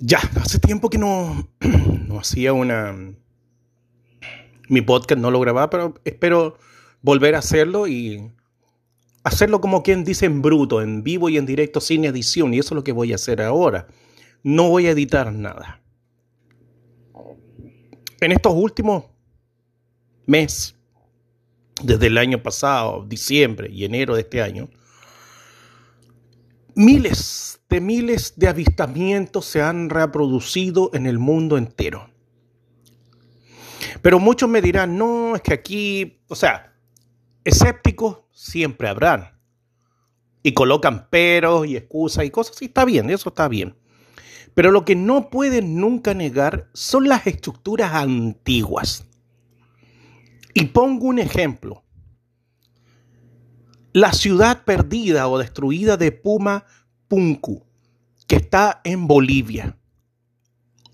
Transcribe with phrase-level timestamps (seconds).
[0.00, 2.94] Ya, hace tiempo que no, no hacía una...
[4.68, 6.58] Mi podcast no lo grababa, pero espero
[7.00, 8.30] volver a hacerlo y
[9.24, 12.52] hacerlo como quien dice en bruto, en vivo y en directo, sin edición.
[12.52, 13.88] Y eso es lo que voy a hacer ahora.
[14.42, 15.80] No voy a editar nada.
[18.20, 19.04] En estos últimos
[20.26, 20.76] meses,
[21.82, 24.68] desde el año pasado, diciembre y enero de este año,
[26.78, 32.08] miles de miles de avistamientos se han reproducido en el mundo entero.
[34.00, 36.72] Pero muchos me dirán, no, es que aquí, o sea,
[37.42, 39.36] escépticos siempre habrán.
[40.44, 43.74] Y colocan peros y excusas y cosas, y está bien, eso está bien.
[44.54, 49.04] Pero lo que no pueden nunca negar son las estructuras antiguas.
[50.54, 51.82] Y pongo un ejemplo.
[53.98, 56.64] La ciudad perdida o destruida de Puma
[57.08, 57.64] Punku,
[58.28, 59.76] que está en Bolivia.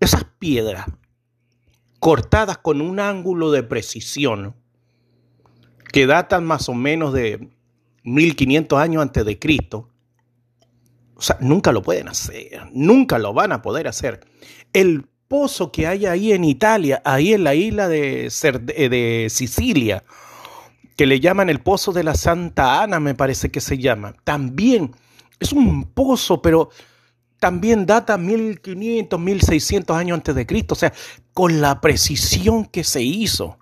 [0.00, 0.84] Esas piedras
[1.98, 4.54] cortadas con un ángulo de precisión
[5.90, 7.48] que datan más o menos de
[8.02, 9.88] 1500 años antes de Cristo.
[11.14, 14.20] O sea, nunca lo pueden hacer, nunca lo van a poder hacer.
[14.74, 18.30] El pozo que hay ahí en Italia, ahí en la isla de,
[18.76, 20.04] de Sicilia,
[21.00, 24.94] que le llaman el pozo de la Santa Ana, me parece que se llama, también
[25.38, 26.68] es un pozo, pero
[27.38, 30.92] también data 1500, 1600 años antes de Cristo, o sea,
[31.32, 33.56] con la precisión que se hizo.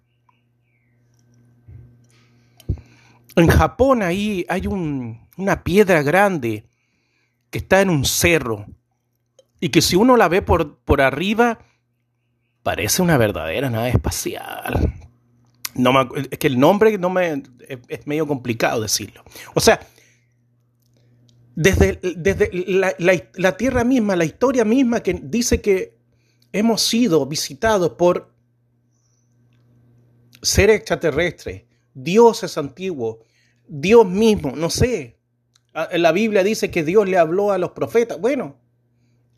[3.37, 6.67] En Japón ahí hay una piedra grande
[7.51, 8.67] que está en un cerro
[9.61, 11.61] y que si uno la ve por, por arriba
[12.65, 14.98] parece una verdadera nave espacial.
[15.79, 15.93] No
[16.31, 17.43] es que el nombre no me,
[17.89, 19.23] es medio complicado decirlo.
[19.55, 19.81] O sea,
[21.55, 25.97] desde, desde la, tierra misma, la historia misma que dice que
[26.53, 28.33] hemos sido visitados por
[30.41, 31.65] seres extraterrestres,
[31.95, 33.19] dioses antiguos,
[33.67, 35.19] Dios mismo, no sé.
[35.75, 38.21] Ah, la Biblia dice que Dios le habló a los profetas.
[38.21, 38.57] Bueno,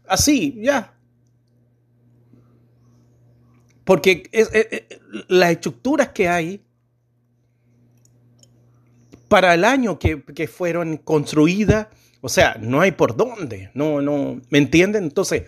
[0.06, 0.99] así, ya.
[3.90, 4.30] Porque
[5.26, 6.62] las estructuras que hay
[9.26, 11.88] para el año que, que fueron construidas
[12.20, 13.70] o sea, no hay por dónde.
[13.74, 14.40] No, no.
[14.50, 15.04] ¿Me entienden?
[15.04, 15.44] Entonces,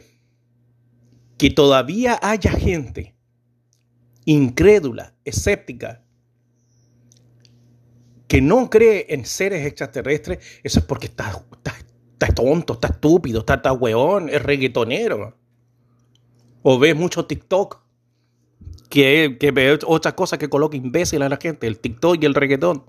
[1.37, 3.15] que todavía haya gente
[4.25, 6.03] incrédula, escéptica,
[8.29, 11.45] que no cree en seres extraterrestres, eso es porque está,
[12.13, 15.37] está, tonto, está estúpido, está, está hueón, es reggaetonero.
[16.63, 17.83] O ve mucho TikTok,
[18.93, 22.35] que, que ve otra cosa que coloca imbécil a la gente, el TikTok y el
[22.35, 22.85] reggaetón.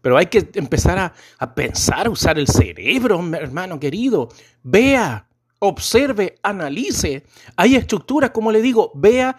[0.00, 4.30] Pero hay que empezar a, a pensar, a usar el cerebro, hermano querido.
[4.62, 7.24] Vea, observe, analice.
[7.54, 9.36] Hay estructuras, como le digo, vea,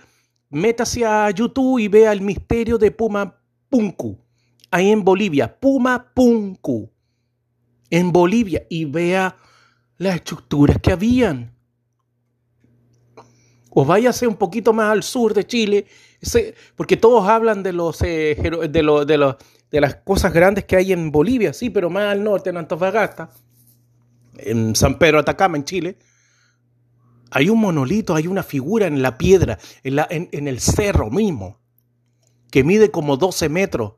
[0.52, 3.35] métase a YouTube y vea el misterio de Puma
[3.68, 4.19] Punku,
[4.69, 6.91] ahí en Bolivia, Puma Punku,
[7.90, 9.35] en Bolivia, y vea
[9.97, 11.56] las estructuras que habían.
[13.79, 15.85] O váyase un poquito más al sur de Chile,
[16.75, 19.35] porque todos hablan de los, eh, de,
[19.69, 23.29] de las cosas grandes que hay en Bolivia, sí, pero más al norte, en Antofagasta,
[24.37, 25.99] en San Pedro Atacama, en Chile,
[27.29, 31.59] hay un monolito, hay una figura en la piedra, en, la, en, el cerro mismo,
[32.49, 33.93] que mide como 12 metros.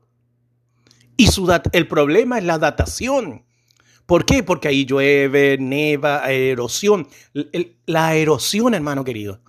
[1.16, 3.46] Y su el problema es la datación.
[4.04, 4.42] ¿Por qué?
[4.42, 7.08] Porque ahí llueve, neva, erosión.
[7.86, 9.40] la erosión, hermano querido.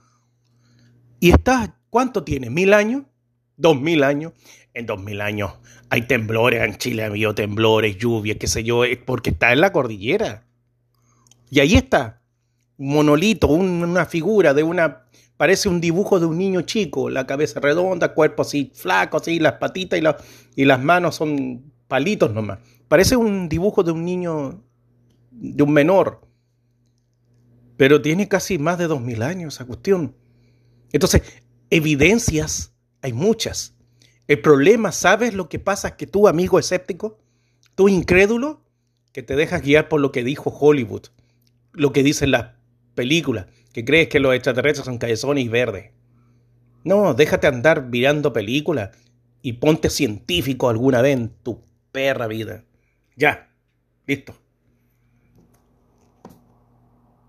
[1.21, 2.49] Y está, ¿cuánto tiene?
[2.49, 3.03] ¿Mil años?
[3.55, 4.33] ¿Dos mil años?
[4.73, 5.51] en 2000 años
[5.89, 10.45] hay temblores, en Chile ha temblores, lluvias, qué sé yo, porque está en la cordillera.
[11.49, 12.21] Y ahí está,
[12.77, 15.03] un monolito, una figura de una,
[15.35, 19.53] parece un dibujo de un niño chico, la cabeza redonda, cuerpo así flaco, así, las
[19.53, 22.59] patitas y, y las manos son palitos nomás.
[22.87, 24.63] Parece un dibujo de un niño,
[25.29, 26.21] de un menor.
[27.75, 30.15] Pero tiene casi más de 2000 años esa cuestión.
[30.91, 31.23] Entonces,
[31.69, 33.75] evidencias hay muchas.
[34.27, 35.97] El problema, ¿sabes lo que pasa?
[35.97, 37.19] Que tú, amigo escéptico,
[37.75, 38.63] tú incrédulo,
[39.11, 41.07] que te dejas guiar por lo que dijo Hollywood,
[41.73, 42.51] lo que dicen las
[42.95, 45.91] películas, que crees que los extraterrestres son cabezones y verdes.
[46.83, 48.91] No, déjate andar mirando películas
[49.41, 51.61] y ponte científico alguna vez en tu
[51.91, 52.63] perra vida.
[53.15, 53.49] Ya,
[54.05, 54.35] listo.